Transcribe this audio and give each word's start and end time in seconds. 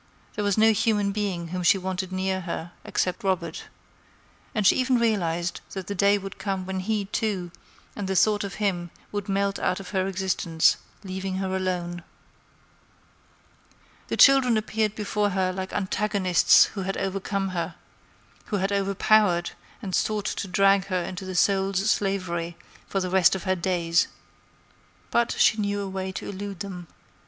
There 0.33 0.43
was 0.43 0.57
no 0.57 0.71
human 0.71 1.11
being 1.11 1.49
whom 1.49 1.61
she 1.61 1.77
wanted 1.77 2.11
near 2.11 2.41
her 2.41 2.71
except 2.83 3.23
Robert; 3.23 3.65
and 4.55 4.65
she 4.65 4.75
even 4.77 4.97
realized 4.97 5.61
that 5.73 5.85
the 5.85 5.93
day 5.93 6.17
would 6.17 6.39
come 6.39 6.65
when 6.65 6.79
he, 6.79 7.05
too, 7.05 7.51
and 7.95 8.07
the 8.07 8.15
thought 8.15 8.43
of 8.43 8.55
him 8.55 8.89
would 9.11 9.29
melt 9.29 9.59
out 9.59 9.79
of 9.79 9.89
her 9.89 10.07
existence, 10.07 10.77
leaving 11.03 11.35
her 11.35 11.55
alone. 11.55 12.01
The 14.07 14.17
children 14.17 14.57
appeared 14.57 14.95
before 14.95 15.29
her 15.29 15.53
like 15.53 15.71
antagonists 15.71 16.65
who 16.73 16.81
had 16.81 16.97
overcome 16.97 17.49
her; 17.49 17.75
who 18.45 18.55
had 18.57 18.71
overpowered 18.71 19.51
and 19.83 19.93
sought 19.93 20.25
to 20.25 20.47
drag 20.47 20.85
her 20.85 21.03
into 21.03 21.25
the 21.25 21.35
soul's 21.35 21.91
slavery 21.91 22.57
for 22.87 22.99
the 22.99 23.11
rest 23.11 23.35
of 23.35 23.43
her 23.43 23.55
days. 23.55 24.07
But 25.11 25.33
she 25.33 25.59
knew 25.59 25.79
a 25.81 25.87
way 25.87 26.11
to 26.13 26.27
elude 26.27 26.61
them. 26.61 26.87